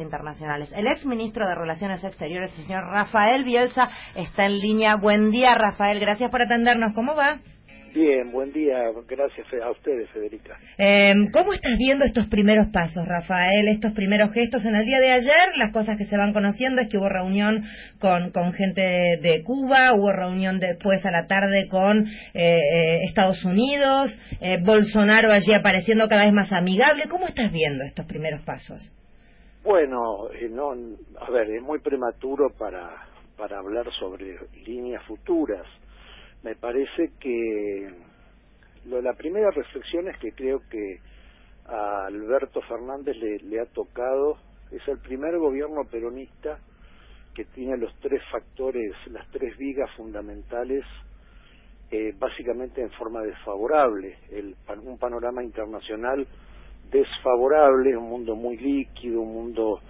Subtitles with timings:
[0.00, 0.72] internacionales.
[0.74, 4.96] El ex ministro de Relaciones Exteriores, el señor Rafael Bielsa, está en línea.
[4.96, 6.00] Buen día, Rafael.
[6.00, 6.94] Gracias por atendernos.
[6.94, 7.40] ¿Cómo va?
[7.92, 8.78] Bien, buen día.
[9.08, 10.56] Gracias a ustedes, Federica.
[10.78, 13.66] Eh, ¿Cómo estás viendo estos primeros pasos, Rafael?
[13.68, 16.88] Estos primeros gestos en el día de ayer, las cosas que se van conociendo es
[16.88, 17.64] que hubo reunión
[17.98, 18.80] con, con gente
[19.20, 24.16] de, Cuba, hubo reunión después a la tarde con eh, eh, Estados Unidos,
[24.62, 27.04] Bolsonaro allí apareciendo cada vez más amigable.
[27.10, 28.92] ¿Cómo estás viendo estos primeros pasos?
[29.62, 30.72] Bueno, eh, no,
[31.20, 35.66] a ver, es muy prematuro para, para hablar sobre líneas futuras.
[36.42, 37.90] Me parece que
[38.86, 41.00] lo, la primera reflexión es que creo que
[41.66, 44.38] a Alberto Fernández le, ha tocado,
[44.70, 46.58] es el primer gobierno peronista
[47.34, 50.84] que tiene los tres factores, las tres vigas fundamentales,
[51.90, 54.16] eh, básicamente en forma desfavorable.
[54.30, 56.26] El, un panorama internacional
[56.90, 59.80] desfavorable, un mundo muy líquido, un mundo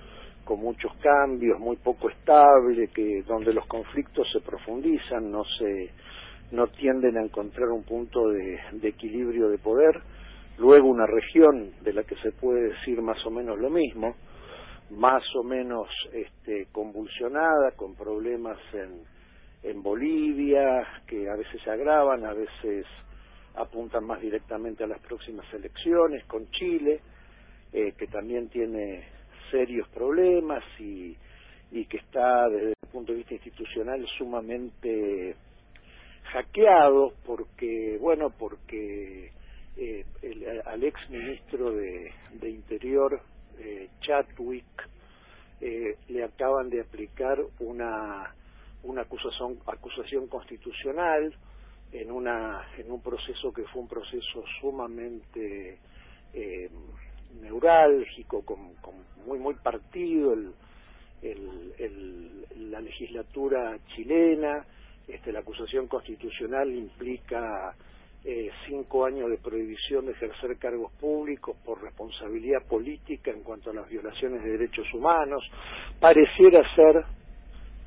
[0.45, 5.90] con muchos cambios, muy poco estable, que donde los conflictos se profundizan, no se
[6.51, 10.01] no tienden a encontrar un punto de, equilibrio de poder,
[10.59, 14.16] luego una región de la que se puede decir más o menos lo mismo,
[14.90, 19.04] más o menos este, convulsionada, con problemas en,
[19.62, 22.87] en Bolivia, que a veces se agravan, a veces
[23.54, 27.01] apuntan más directamente a las próximas elecciones, con Chile,
[27.73, 29.04] eh, que también tiene
[29.51, 31.16] serios problemas y,
[31.73, 35.34] y que está desde el punto de vista institucional sumamente
[36.32, 39.32] hackeado porque, bueno, porque
[39.76, 43.21] eh, el, al ex ministro de, de Interior,
[43.59, 44.88] eh, Chatwick,
[45.60, 48.34] eh, le acaban de aplicar una,
[48.82, 51.34] una acusación, acusación constitucional
[51.93, 55.79] en una en un proceso que fue un proceso sumamente
[56.33, 56.71] eh,
[57.41, 58.95] neurálgico con, con,
[59.27, 60.52] muy muy partido el,
[62.71, 64.65] la legislatura chilena.
[65.06, 67.75] Este la acusación constitucional implica
[68.25, 73.75] eh, cinco años de prohibición de ejercer cargos públicos por responsabilidad política en cuanto a
[73.75, 75.43] las violaciones de derechos humanos.
[75.99, 77.05] Pareciera ser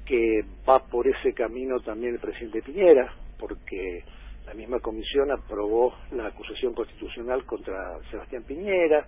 [0.06, 4.04] que va por ese camino también el presidente Piñera porque
[4.46, 9.06] la misma comisión aprobó la acusación constitucional contra Sebastián Piñera,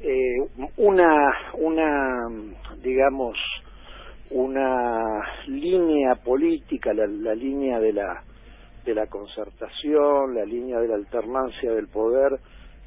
[0.00, 0.36] eh,
[0.78, 2.26] una, una,
[2.82, 3.36] digamos,
[4.30, 8.22] una línea política, la, la línea de la,
[8.84, 12.38] de la concertación, la línea de la alternancia del poder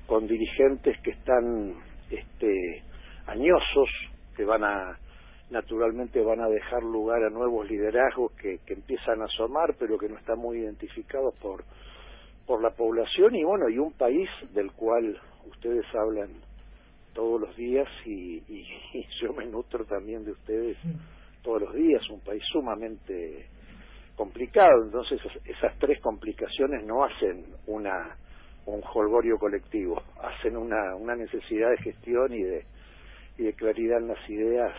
[0.08, 1.76] con dirigentes que están
[2.10, 2.84] este,
[3.28, 3.90] añosos,
[4.36, 4.98] que van a
[5.54, 10.10] naturalmente van a dejar lugar a nuevos liderazgos que, que empiezan a asomar, pero que
[10.10, 11.64] no están muy identificados por,
[12.46, 13.36] por la población.
[13.36, 15.18] Y bueno, y un país del cual
[15.50, 16.32] ustedes hablan
[17.14, 18.66] todos los días y, y,
[19.22, 20.78] yo me nutro también de ustedes
[21.44, 23.46] todos los días, un país sumamente
[24.16, 28.18] complicado, entonces esas tres complicaciones no hacen una
[28.66, 32.66] un holgorio colectivo, hacen una, una necesidad de gestión y de
[33.38, 34.72] y de claridad en las ideas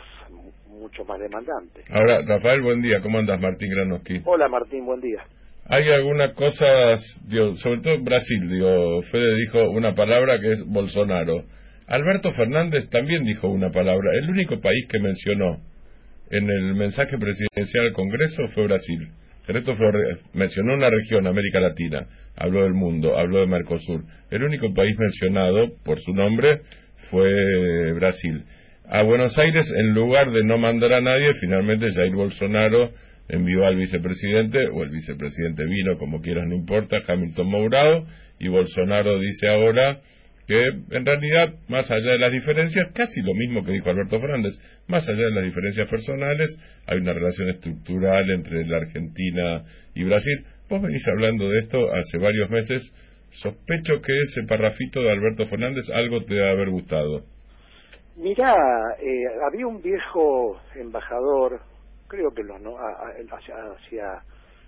[0.69, 1.83] mucho más demandante.
[1.91, 3.01] Ahora, Rafael, buen día.
[3.03, 4.21] ¿Cómo andas, Martín Granoski?
[4.25, 5.25] Hola, Martín, buen día.
[5.67, 10.65] Hay algunas cosas, digo, sobre todo en Brasil, digo, Fede dijo una palabra que es
[10.67, 11.45] Bolsonaro.
[11.87, 14.11] Alberto Fernández también dijo una palabra.
[14.23, 15.61] El único país que mencionó
[16.31, 19.09] en el mensaje presidencial al Congreso fue Brasil.
[19.47, 19.75] El resto
[20.33, 22.07] mencionó una región, América Latina,
[22.37, 24.05] habló del mundo, habló de Mercosur.
[24.31, 26.63] El único país mencionado por su nombre
[27.15, 28.43] fue Brasil
[28.89, 32.91] a Buenos Aires, en lugar de no mandar a nadie, finalmente Jair Bolsonaro
[33.29, 38.07] envió al vicepresidente, o el vicepresidente vino, como quieras, no importa, Hamilton Mourado,
[38.41, 40.01] y Bolsonaro dice ahora
[40.49, 44.53] que en realidad, más allá de las diferencias, casi lo mismo que dijo Alberto Fernández,
[44.89, 46.51] más allá de las diferencias personales,
[46.87, 49.65] hay una relación estructural entre la Argentina
[49.95, 50.45] y Brasil.
[50.69, 52.93] Vos venís hablando de esto hace varios meses,
[53.35, 57.23] sospecho que ese parrafito de Alberto Fernández algo te debe haber gustado.
[58.17, 58.55] Mirá,
[59.01, 61.61] eh, había un viejo embajador,
[62.07, 64.23] creo que los no, hacia, hacia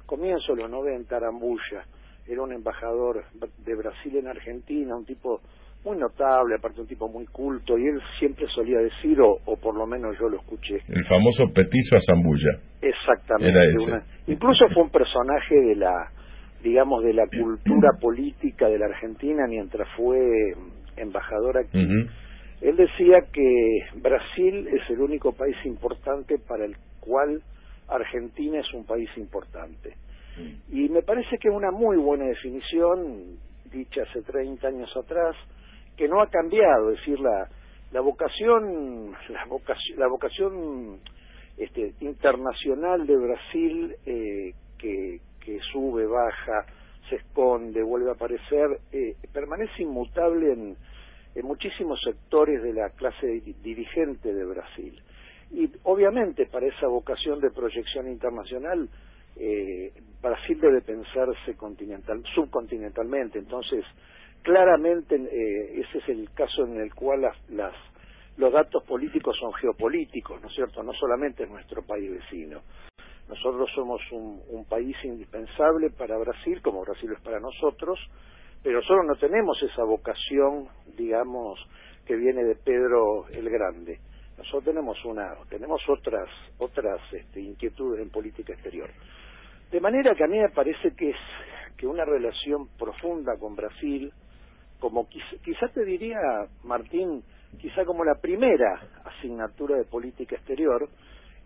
[0.04, 1.84] comienzo de los 90, Arambulla,
[2.28, 5.40] era un embajador de Brasil en Argentina, un tipo
[5.84, 9.86] muy notable, aparte un tipo muy culto, y él siempre solía decir, o, por lo
[9.86, 10.74] menos yo lo escuché.
[10.88, 12.58] El famoso petizo a Zambulla.
[12.82, 14.02] Exactamente.
[14.26, 16.10] incluso fue un personaje de la,
[16.62, 20.18] digamos, de la cultura política de la Argentina mientras fue
[20.96, 21.78] embajador aquí.
[22.60, 27.42] Él decía que Brasil es el único país importante para el cual
[27.88, 29.94] Argentina es un país importante.
[30.36, 30.76] Mm.
[30.76, 33.38] Y me parece que es una muy buena definición,
[33.70, 35.36] dicha hace 30 años atrás,
[35.96, 37.48] que no ha cambiado, es decir, la,
[37.92, 40.98] la vocación, la vocación, la vocación
[41.56, 46.66] este, internacional de Brasil eh, que, que sube, baja,
[47.08, 50.76] se esconde, vuelve a aparecer, eh, permanece inmutable en,
[51.36, 55.00] en muchísimos sectores de la clase dirigente de Brasil.
[55.52, 58.88] Y obviamente para esa vocación de proyección internacional,
[59.36, 63.38] eh, Brasil debe pensarse continental, subcontinentalmente.
[63.38, 63.84] Entonces,
[64.42, 67.20] claramente eh, ese es el caso en el cual
[67.50, 67.74] las,
[68.36, 70.82] los datos políticos son geopolíticos, ¿no es cierto?
[70.82, 72.62] No solamente nuestro país vecino.
[73.28, 77.98] Nosotros somos un, un país indispensable para Brasil, como Brasil es para nosotros,
[78.62, 81.58] pero nosotros no tenemos esa vocación, digamos,
[82.06, 83.98] que viene de Pedro el Grande.
[84.38, 86.28] Nosotros tenemos una, tenemos otras,
[86.58, 88.90] otras este, inquietudes en política exterior.
[89.70, 91.16] De manera que a mí me parece que es
[91.76, 94.12] que una relación profunda con Brasil,
[94.78, 96.18] como quizá, te diría,
[96.64, 97.22] Martín,
[97.58, 100.88] quizá como la primera asignatura de política exterior,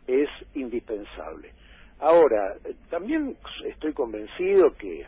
[0.06, 1.52] es indispensable.
[2.00, 2.56] Ahora,
[2.88, 3.36] también
[3.66, 5.04] estoy convencido que,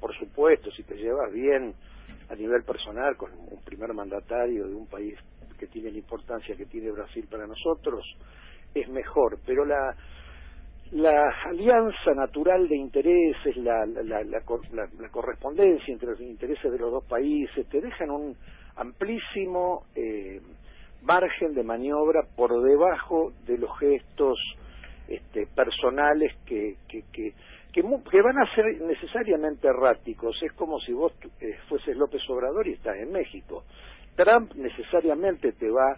[0.00, 1.74] por supuesto, si te llevas bien
[2.30, 5.18] a nivel personal con un primer mandatario de un país
[5.58, 8.06] que tiene la importancia que tiene Brasil para nosotros,
[8.74, 9.38] es mejor.
[9.44, 9.94] Pero la,
[10.92, 14.40] la alianza natural de intereses, la, la, la,
[15.10, 18.34] correspondencia entre los intereses de los dos países, te dejan un
[18.76, 20.40] amplísimo eh,
[21.02, 24.38] margen de maniobra por debajo de los gestos
[25.10, 27.34] este, personales que, que, que,
[27.72, 30.40] que, van a ser necesariamente erráticos.
[30.40, 33.64] Es como si vos eh, fueses López Obrador y estás en México.
[34.14, 35.96] Trump necesariamente te va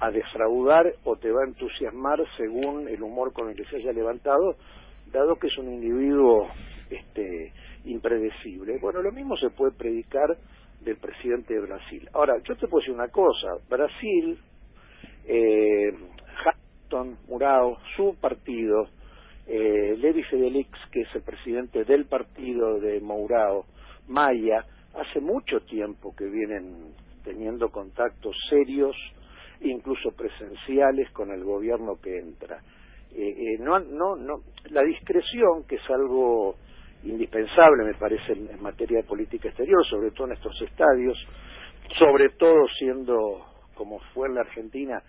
[0.00, 3.92] a defraudar o te va a entusiasmar según el humor con el que se haya
[3.92, 4.56] levantado,
[5.12, 6.48] dado que es un individuo
[6.88, 7.52] este,
[7.84, 8.78] impredecible.
[8.80, 10.36] Bueno, lo mismo se puede predicar
[10.80, 12.08] del presidente de Brasil.
[12.14, 14.38] Ahora, yo te puedo decir una cosa, Brasil,
[15.26, 15.92] eh,
[17.28, 18.88] Murao, su partido,
[19.46, 23.66] eh, Levi Fedelix, que es el presidente del partido de Mourao,
[24.08, 24.64] Maya,
[24.94, 26.94] hace mucho tiempo que vienen
[27.24, 28.94] teniendo contactos serios,
[29.60, 32.60] incluso presenciales, con el gobierno que entra.
[33.14, 36.56] Eh, eh, no, no, no, la discreción, que es algo
[37.04, 41.16] indispensable, me parece, en, materia de política exterior, sobre todo en estos estadios,
[41.98, 43.44] sobre todo siendo,
[43.74, 45.02] como fue en la Argentina,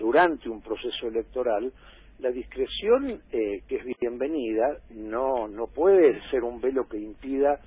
[0.00, 1.72] durante un proceso electoral,
[2.18, 7.60] la discreción, eh, que es bienvenida, no, no puede ser un velo que impida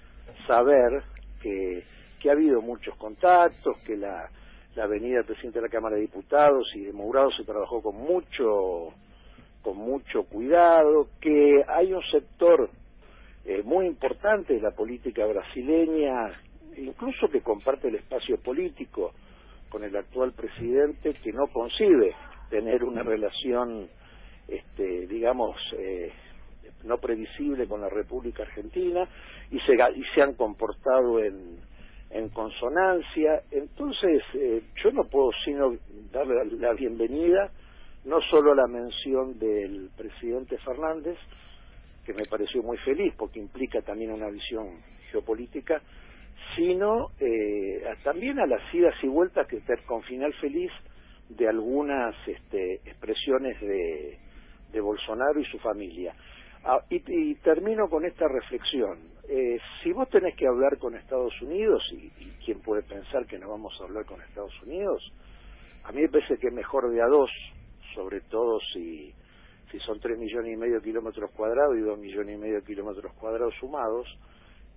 [0.46, 1.04] saber
[1.42, 1.84] que
[2.24, 4.30] que ha habido muchos contactos, que la,
[4.76, 7.98] la venida del presidente de la Cámara de Diputados y de Mourado se trabajó con
[7.98, 8.94] mucho
[9.62, 12.70] con mucho cuidado, que hay un sector
[13.46, 16.32] eh, muy importante de la política brasileña,
[16.78, 19.14] incluso que comparte el espacio político
[19.74, 22.14] con el actual presidente, que no concibe
[22.52, 23.90] tener una relación,
[24.48, 26.12] este, digamos, eh,
[26.84, 29.04] no previsible con la República Argentina
[29.50, 31.58] y se, y se han comportado en,
[32.12, 33.42] en consonancia.
[33.50, 35.75] Entonces, eh, yo no puedo sino
[36.12, 37.50] darle la bienvenida,
[38.06, 41.18] no solo a la mención del presidente Fernández,
[42.06, 44.68] que me pareció muy feliz porque implica también una visión
[45.10, 45.81] geopolítica,
[46.56, 50.72] sino eh, también a las idas y vueltas que con final feliz
[51.30, 54.20] de algunas este, expresiones de,
[54.72, 56.13] de Bolsonaro y su familia.
[56.66, 58.98] Ah, y, termino con esta reflexión.
[59.27, 62.10] Eh, si vos tenés que hablar con Estados Unidos, y,
[62.46, 65.04] quién puede pensar que no vamos a hablar con Estados Unidos,
[65.84, 67.30] a mí me parece que es mejor de a dos,
[67.94, 69.13] sobre todo si,
[69.72, 73.54] si son tres millones y medio kilómetros cuadrados y dos millones y medio kilómetros cuadrados
[73.60, 74.08] sumados,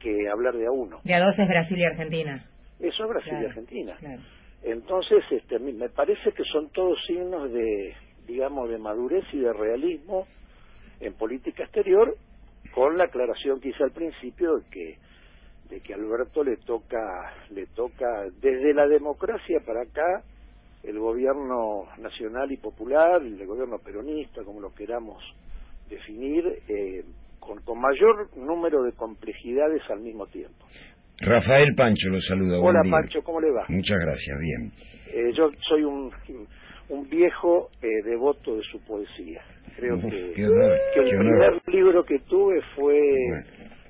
[0.07, 1.01] que hablar de a uno.
[1.03, 2.45] De a dos es Brasil y Argentina.
[2.79, 3.97] Eso es Brasil y Argentina.
[4.63, 7.95] Entonces, este, me parece que son todos signos de,
[8.27, 10.27] digamos, de madurez y de realismo
[11.01, 12.17] en política exterior
[12.73, 14.99] con la aclaración que hice al principio de que
[15.69, 18.07] de que Alberto le toca le toca
[18.41, 20.23] desde la democracia para acá
[20.85, 25.23] el gobierno nacional y popular el gobierno peronista como lo queramos
[25.89, 27.03] definir eh,
[27.39, 30.67] con, con mayor número de complejidades al mismo tiempo
[31.21, 34.73] Rafael Pancho lo saluda hola Pancho cómo le va muchas gracias bien
[35.13, 36.11] eh, yo soy un
[36.89, 39.43] un viejo eh, devoto de su poesía
[39.77, 42.99] creo que, que el primer libro que tuve fue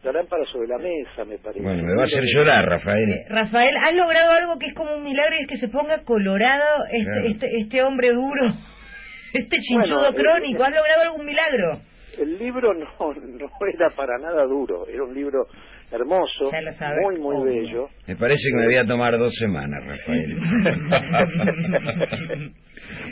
[0.02, 1.62] La lámpara sobre la mesa, me parece.
[1.62, 3.10] Bueno, me va a hacer llorar, Rafael.
[3.10, 6.04] Eh, Rafael, has logrado algo que es como un milagro y es que se ponga
[6.04, 8.54] colorado este, este, este hombre duro,
[9.32, 10.62] este chinchudo crónico.
[10.62, 11.80] ¿Has logrado algún milagro?
[12.18, 15.46] El libro no, no era para nada duro, era un libro
[15.90, 17.44] hermoso, sabe, muy, muy obvio.
[17.44, 17.88] bello.
[18.06, 20.36] Me parece que me voy a tomar dos semanas, Rafael.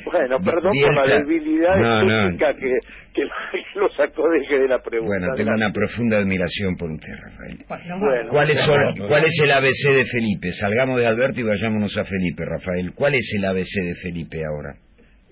[0.04, 3.24] Bueno, perdón por la debilidad No, que,
[3.74, 5.16] lo sacó de, de la pregunta.
[5.18, 7.58] Bueno, tengo una profunda admiración por usted, Rafael.
[7.68, 8.28] Bueno, Bueno.
[8.30, 9.08] ¿Cuáles son, Bueno.
[9.08, 10.52] ¿Cuál es el ABC de Felipe?
[10.52, 12.92] Salgamos de Alberto y vayámonos a Felipe, Rafael.
[12.94, 14.74] ¿Cuál es el ABC de Felipe ahora?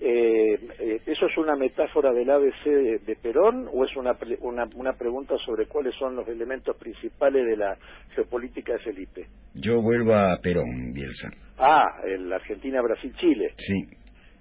[0.05, 4.37] Eh, eh, ¿Eso es una metáfora del ABC de, de Perón o es una, pre-
[4.41, 7.77] una, una pregunta sobre cuáles son los elementos principales de la
[8.13, 9.27] geopolítica de Felipe?
[9.53, 11.29] Yo vuelvo a Perón, Bielsa.
[11.57, 13.53] Ah, el Argentina, Brasil, Chile.
[13.55, 13.85] Sí.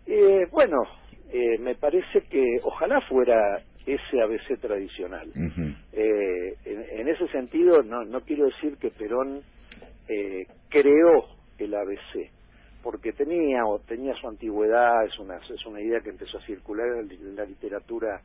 [0.09, 0.78] Eh, bueno,
[1.33, 5.28] eh, me parece que ojalá fuera ese ABC tradicional.
[5.92, 9.42] Eh, en, en ese sentido, no, no quiero decir que Perón
[10.09, 11.26] eh, creó
[11.59, 12.31] el ABC,
[12.83, 16.87] porque tenía o tenía su antigüedad, es una, es una idea que empezó a circular
[16.99, 18.21] en la- literatura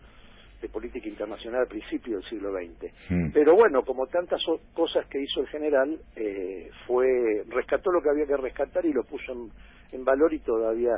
[0.61, 2.91] de política internacional al principio del siglo XX.
[3.11, 3.29] Mm.
[3.31, 4.41] Pero bueno, como tantas
[4.73, 9.03] cosas que hizo el general, eh, fue rescató lo que había que rescatar y lo
[9.03, 9.51] puso en,
[9.91, 10.95] en valor y todavía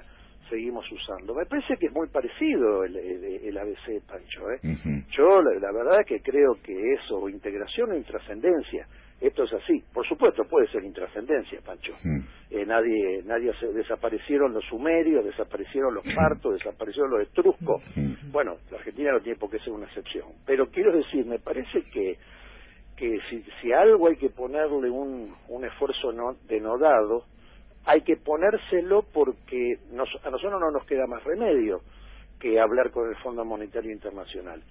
[0.50, 1.36] seguimos usando.
[1.36, 4.50] Me parece que es muy parecido el, el- el ABC, Pancho.
[4.50, 4.60] ¿eh?
[5.12, 8.88] Yo la, la verdad que creo que eso, integración o intrascendencia,
[9.22, 9.84] esto es así.
[9.94, 11.94] Por supuesto puede ser intrascendencia, Pancho.
[12.04, 12.20] Mm.
[12.52, 17.84] Eh, nadie, nadie se, desaparecieron los sumerios, desaparecieron los partos, desaparecieron los etruscos.
[17.96, 18.32] Mm.
[18.32, 20.26] Bueno, la Argentina no tiene por qué ser una excepción.
[20.46, 22.18] Pero quiero decir, me parece que
[22.96, 27.24] que si, si algo hay que ponerle un, un esfuerzo no, denodado,
[27.86, 31.80] hay que ponérselo porque nos- a nosotros no nos queda más remedio
[32.42, 34.62] que hablar con el Fondo Monetario Internacional.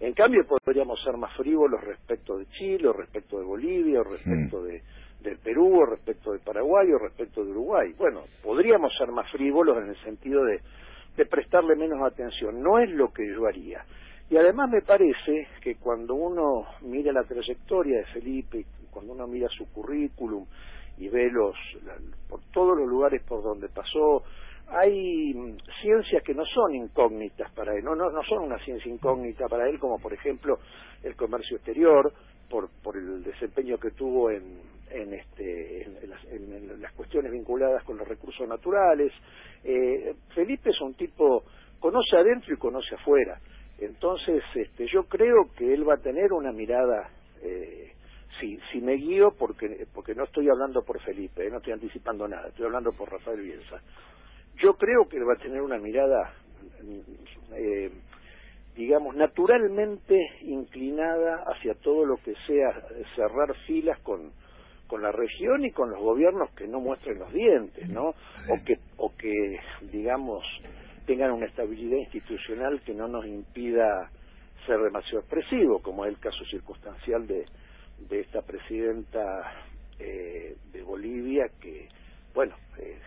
[0.00, 4.62] En cambio, podríamos ser más frívolos respecto de Chile, o respecto de Bolivia, o respecto
[4.62, 4.82] de,
[5.20, 7.94] del Perú, o respecto de Paraguay, o respecto de Uruguay.
[7.96, 10.60] Bueno, podríamos ser más frívolos en el sentido de,
[11.16, 12.62] de prestarle menos atención.
[12.62, 13.84] No es lo que yo haría.
[14.28, 19.48] Y además me parece que cuando uno mira la trayectoria de Felipe, cuando uno mira
[19.48, 20.44] su currículum
[20.98, 21.96] y ve los la-
[22.28, 24.24] por todos los lugares por donde pasó,
[24.68, 28.90] hay mm, ciencias que no son incógnitas para él, no, no, no son una ciencia
[28.92, 30.58] incógnita para él, como por ejemplo
[31.02, 32.12] el comercio exterior,
[32.48, 37.82] por, por el desempeño que tuvo en, en, este, en, las, en- las cuestiones vinculadas
[37.84, 39.12] con los recursos naturales.
[39.64, 41.44] Eh, Felipe es un tipo,
[41.80, 43.38] conoce adentro y conoce afuera.
[43.78, 47.10] Entonces, este, yo creo que él va a tener una mirada,
[47.42, 47.92] eh,
[48.40, 52.26] si, si me guío, porque, porque no estoy hablando por Felipe, eh, no estoy anticipando
[52.28, 53.82] nada, estoy hablando por Rafael Bielsa.
[54.62, 56.32] Yo creo que va a tener una mirada,
[57.54, 57.90] eh,
[58.74, 62.72] digamos, naturalmente inclinada hacia todo lo que sea
[63.14, 64.32] cerrar filas con,
[64.86, 68.14] con la región y con los gobiernos que no muestren los dientes, ¿no?
[68.48, 69.58] O que, o que
[69.92, 70.44] digamos,
[71.06, 74.10] tengan una estabilidad institucional que no nos impida
[74.66, 77.46] ser demasiado expresivo, como es el caso circunstancial de,
[78.08, 79.52] de esta presidenta
[79.98, 81.88] eh, de Bolivia que,
[82.34, 82.98] bueno, eh,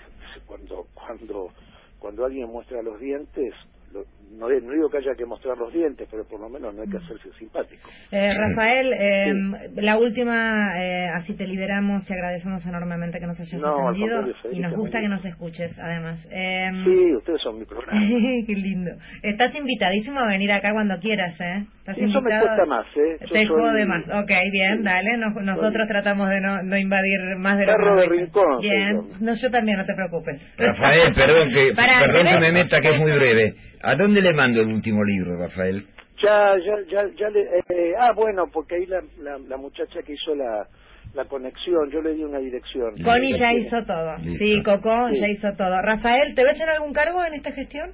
[0.45, 1.53] cuando cuando
[1.99, 3.53] cuando alguien muestra los dientes,
[3.91, 6.81] lo- no, no digo que haya que mostrar los dientes, pero por lo menos no
[6.81, 7.89] hay que hacerse simpático.
[8.11, 9.33] Eh, Rafael, eh,
[9.75, 14.21] la última, eh, así te liberamos, te agradecemos enormemente que nos hayas No, atendido
[14.51, 16.25] y nos gusta me que nos escuches, además.
[16.31, 17.99] Eh, Sí, ustedes son mi programa.
[18.47, 18.91] Qué lindo.
[19.23, 21.65] Estás invitadísimo a venir acá cuando quieras, ¿eh?
[21.79, 23.17] Estás Sí, eso me invitado- cuesta más, ¿eh?
[23.21, 24.03] Yo Te soy- jode más.
[24.03, 24.83] Ok, bien, Sí.
[24.83, 25.17] dale.
[25.17, 28.93] Nos- nosotros Soy- tratamos de no, no invadir más de Perro de rincón, Bien.
[28.95, 29.03] yo.
[29.21, 30.39] No, yo también, no te preocupes.
[30.57, 33.55] Rafael, perdón que, Pará, perdón que ¿tenés- me meta, que es muy breve.
[33.81, 35.85] ¿A dónde le mando el último libro, Rafael?
[36.21, 40.13] Ya, ya, ya, ya le, eh, ah, bueno, porque ahí la, la, la muchacha que
[40.13, 40.67] hizo la,
[41.13, 42.93] la conexión, yo le di una dirección.
[43.03, 44.17] Connie ya hizo todo.
[44.17, 44.37] Listo.
[44.39, 45.21] Sí, Coco Sí.
[45.21, 45.81] ya hizo todo.
[45.81, 47.91] Rafael, ¿te ves en algún cargo en esta gestión?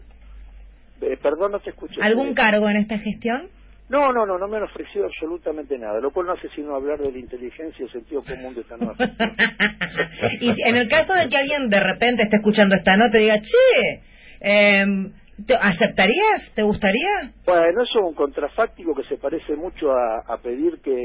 [1.01, 2.01] Eh, perdón, no te escuché.
[2.01, 3.49] ¿Algún cargo en esta gestión?
[3.89, 6.97] No, no, no, no me han ofrecido absolutamente nada, lo cual no hace sino hablar
[6.97, 8.95] de la inteligencia y el sentido común de esta nueva
[10.39, 13.39] y en el caso de que alguien de repente esté escuchando esta nota y diga,
[13.41, 14.01] che,
[14.39, 15.11] em,
[15.45, 16.53] ¿te- ¿aceptarías?
[16.55, 17.31] ¿Te gustaría?
[17.45, 20.95] Bueno, eso es un contrafáctico que se parece mucho a, a pedir que,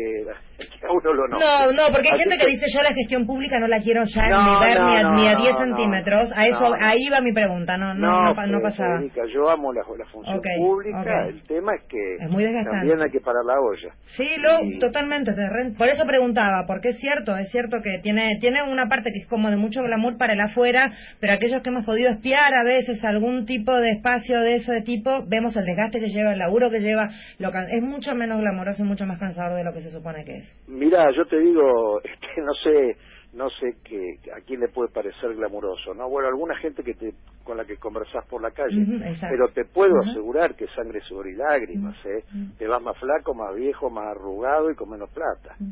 [0.88, 1.38] a uno lo nombre.
[1.46, 4.02] No, no, porque hay Así gente que dice yo la gestión pública no la quiero
[4.04, 5.58] ya No, ni ver no, ni, a, no, ni a no, 10 no.
[5.58, 6.32] centímetros.
[6.36, 8.96] A eso, ahí va mi pregunta, no, no, No, Fe- pasaba.
[8.98, 13.10] Federica, yo amo la, la función pública, el tema es que Es muy también hay
[13.10, 13.94] que parar la olla.
[14.16, 15.32] Sí, lo, Y- totalmente.
[15.76, 19.26] Por eso preguntaba, porque es cierto, es cierto que tiene tiene una parte que es
[19.28, 23.02] como de mucho glamour para el afuera, pero aquellos que hemos podido espiar a veces
[23.04, 26.80] algún tipo de espacio de ese tipo, vemos el desgaste que lleva, el laburo que
[26.80, 30.24] lleva, lo es mucho menos glamoroso y mucho más cansador de lo que se supone
[30.24, 30.49] que es.
[30.68, 32.96] Mira, yo te digo, este, no sé,
[33.32, 36.08] no sé que, a quién le puede parecer glamuroso, ¿no?
[36.08, 37.12] Bueno, alguna gente que te,
[37.44, 38.84] con la que conversás por la calle,
[39.20, 42.24] pero te puedo asegurar que sangre, sudor y lágrimas, ¿eh?
[42.58, 45.56] Te vas más flaco, más viejo, más arrugado y con menos plata.
[45.58, 45.64] Sí,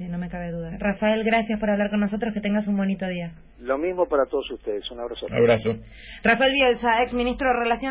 [0.00, 0.70] Sí, no me cabe duda.
[0.78, 2.32] Rafael, gracias por hablar con nosotros.
[2.32, 3.32] Que tengas un bonito día.
[3.60, 4.90] Lo mismo para todos ustedes.
[4.90, 5.26] Un abrazo.
[5.30, 5.76] Abrazo.
[6.24, 7.88] Rafael Bielsa, ex ministro de Relaciones